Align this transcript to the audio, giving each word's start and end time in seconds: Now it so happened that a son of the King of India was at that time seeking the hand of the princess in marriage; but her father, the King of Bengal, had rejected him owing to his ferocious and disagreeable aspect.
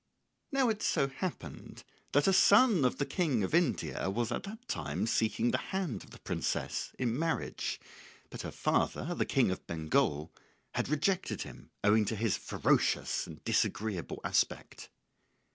Now 0.51 0.69
it 0.69 0.81
so 0.81 1.07
happened 1.09 1.83
that 2.13 2.25
a 2.25 2.33
son 2.33 2.85
of 2.85 2.97
the 2.97 3.05
King 3.05 3.43
of 3.43 3.53
India 3.53 4.09
was 4.09 4.31
at 4.31 4.41
that 4.49 4.67
time 4.67 5.05
seeking 5.05 5.51
the 5.51 5.59
hand 5.69 6.03
of 6.03 6.09
the 6.09 6.17
princess 6.17 6.91
in 6.97 7.19
marriage; 7.19 7.79
but 8.31 8.41
her 8.41 8.49
father, 8.49 9.13
the 9.13 9.27
King 9.27 9.51
of 9.51 9.67
Bengal, 9.67 10.33
had 10.73 10.89
rejected 10.89 11.43
him 11.43 11.69
owing 11.83 12.05
to 12.05 12.15
his 12.15 12.35
ferocious 12.35 13.27
and 13.27 13.43
disagreeable 13.43 14.19
aspect. 14.23 14.89